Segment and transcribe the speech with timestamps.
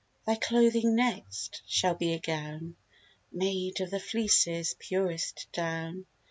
[0.25, 2.75] Thy clothing next, shall be a gown
[3.31, 6.07] Made of the fleeces' purest down.